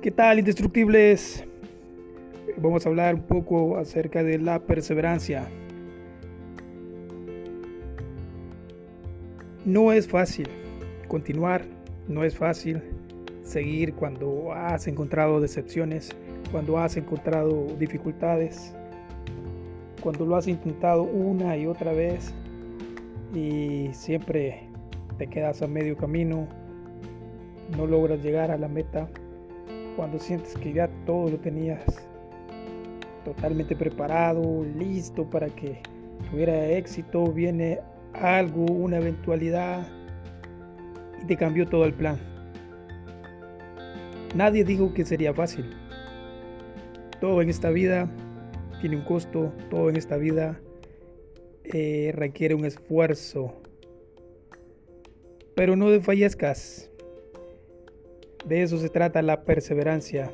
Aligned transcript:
¿Qué 0.00 0.12
tal, 0.12 0.38
indestructibles? 0.38 1.44
Vamos 2.56 2.86
a 2.86 2.88
hablar 2.88 3.16
un 3.16 3.22
poco 3.22 3.78
acerca 3.78 4.22
de 4.22 4.38
la 4.38 4.60
perseverancia. 4.60 5.48
No 9.64 9.90
es 9.92 10.06
fácil 10.06 10.46
continuar, 11.08 11.64
no 12.06 12.22
es 12.22 12.36
fácil 12.36 12.80
seguir 13.42 13.92
cuando 13.94 14.52
has 14.52 14.86
encontrado 14.86 15.40
decepciones, 15.40 16.10
cuando 16.52 16.78
has 16.78 16.96
encontrado 16.96 17.66
dificultades, 17.80 18.72
cuando 20.00 20.24
lo 20.26 20.36
has 20.36 20.46
intentado 20.46 21.02
una 21.02 21.56
y 21.56 21.66
otra 21.66 21.92
vez 21.92 22.32
y 23.34 23.88
siempre 23.90 24.60
te 25.18 25.26
quedas 25.26 25.60
a 25.60 25.66
medio 25.66 25.96
camino, 25.96 26.46
no 27.76 27.84
logras 27.84 28.22
llegar 28.22 28.52
a 28.52 28.56
la 28.56 28.68
meta 28.68 29.08
cuando 29.98 30.20
sientes 30.20 30.54
que 30.54 30.72
ya 30.72 30.86
todo 31.06 31.28
lo 31.28 31.38
tenías 31.38 31.82
totalmente 33.24 33.74
preparado, 33.74 34.64
listo 34.76 35.28
para 35.28 35.48
que 35.48 35.82
tuviera 36.30 36.68
éxito, 36.68 37.32
viene 37.32 37.80
algo, 38.12 38.64
una 38.66 38.98
eventualidad 38.98 39.88
y 41.20 41.26
te 41.26 41.36
cambió 41.36 41.66
todo 41.66 41.84
el 41.84 41.94
plan. 41.94 42.16
Nadie 44.36 44.62
dijo 44.62 44.94
que 44.94 45.04
sería 45.04 45.34
fácil. 45.34 45.68
Todo 47.20 47.42
en 47.42 47.50
esta 47.50 47.70
vida 47.70 48.08
tiene 48.80 48.98
un 48.98 49.02
costo, 49.02 49.52
todo 49.68 49.90
en 49.90 49.96
esta 49.96 50.16
vida 50.16 50.60
eh, 51.64 52.12
requiere 52.14 52.54
un 52.54 52.64
esfuerzo. 52.64 53.52
Pero 55.56 55.74
no 55.74 55.90
desfallezcas. 55.90 56.87
De 58.46 58.62
eso 58.62 58.78
se 58.78 58.88
trata 58.88 59.22
la 59.22 59.42
perseverancia. 59.42 60.30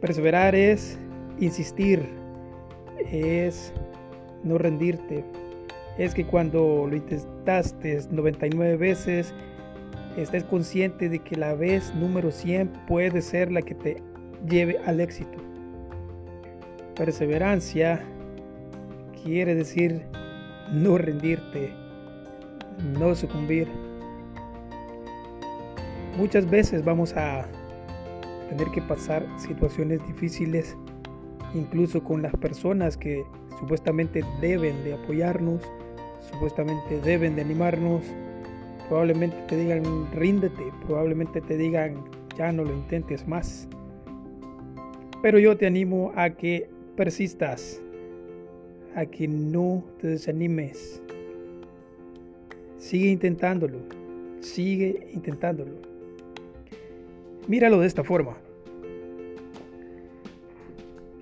Perseverar 0.00 0.54
es 0.54 0.98
insistir, 1.38 2.06
es 3.10 3.72
no 4.44 4.58
rendirte. 4.58 5.24
Es 5.98 6.14
que 6.14 6.26
cuando 6.26 6.86
lo 6.88 6.96
intentaste 6.96 8.00
99 8.10 8.76
veces, 8.76 9.34
estés 10.16 10.44
consciente 10.44 11.08
de 11.08 11.18
que 11.18 11.36
la 11.36 11.54
vez 11.54 11.94
número 11.94 12.30
100 12.30 12.68
puede 12.86 13.22
ser 13.22 13.52
la 13.52 13.62
que 13.62 13.74
te 13.74 14.02
lleve 14.48 14.78
al 14.86 15.00
éxito. 15.00 15.38
Perseverancia 16.94 18.02
quiere 19.22 19.54
decir 19.54 20.02
no 20.72 20.98
rendirte, 20.98 21.72
no 22.98 23.14
sucumbir. 23.14 23.68
Muchas 26.16 26.48
veces 26.48 26.84
vamos 26.84 27.16
a 27.16 27.46
tener 28.50 28.70
que 28.70 28.82
pasar 28.82 29.26
situaciones 29.38 30.06
difíciles, 30.06 30.76
incluso 31.54 32.04
con 32.04 32.20
las 32.20 32.34
personas 32.36 32.98
que 32.98 33.24
supuestamente 33.58 34.22
deben 34.42 34.84
de 34.84 34.92
apoyarnos, 34.92 35.62
supuestamente 36.30 37.00
deben 37.00 37.34
de 37.34 37.42
animarnos. 37.42 38.02
Probablemente 38.88 39.36
te 39.48 39.56
digan 39.56 39.82
ríndete, 40.12 40.62
probablemente 40.86 41.40
te 41.40 41.56
digan 41.56 42.04
ya 42.36 42.52
no 42.52 42.64
lo 42.64 42.74
intentes 42.74 43.26
más. 43.26 43.66
Pero 45.22 45.38
yo 45.38 45.56
te 45.56 45.66
animo 45.66 46.12
a 46.14 46.28
que 46.30 46.68
persistas, 46.94 47.80
a 48.94 49.06
que 49.06 49.28
no 49.28 49.82
te 49.98 50.08
desanimes. 50.08 51.00
Sigue 52.76 53.08
intentándolo, 53.08 53.78
sigue 54.40 55.08
intentándolo. 55.14 55.91
Míralo 57.48 57.80
de 57.80 57.86
esta 57.86 58.04
forma. 58.04 58.36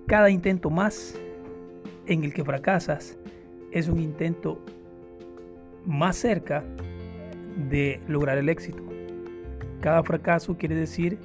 Cada 0.07 0.29
intento 0.29 0.71
más 0.71 1.19
en 2.07 2.25
el 2.25 2.35
que 2.35 2.45
fracasas 2.45 3.19
es 3.73 3.89
un 3.89 4.01
intento 4.01 4.61
más 5.87 6.17
cerca 6.17 6.63
de 7.71 8.01
lograr 8.07 8.37
el 8.37 8.49
éxito. 8.49 8.83
Cada 9.81 10.03
fracaso 10.03 10.57
quiere 10.59 10.75
decir 10.75 11.19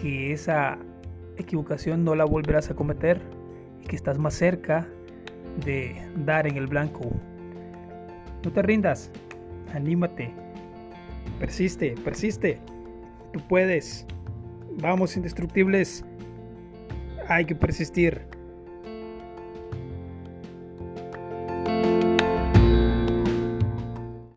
que 0.00 0.32
esa 0.32 0.78
equivocación 1.36 2.04
no 2.04 2.14
la 2.14 2.24
volverás 2.24 2.70
a 2.70 2.74
cometer 2.74 3.20
y 3.82 3.86
que 3.86 3.96
estás 3.96 4.18
más 4.18 4.34
cerca 4.34 4.86
de 5.64 5.96
dar 6.24 6.46
en 6.46 6.56
el 6.56 6.68
blanco. 6.68 7.10
No 8.44 8.52
te 8.52 8.62
rindas, 8.62 9.10
anímate, 9.72 10.30
persiste, 11.40 11.94
persiste. 12.04 12.60
Tú 13.34 13.40
puedes. 13.48 14.06
Vamos, 14.78 15.16
indestructibles. 15.16 16.04
Hay 17.28 17.44
que 17.44 17.56
persistir. 17.56 18.22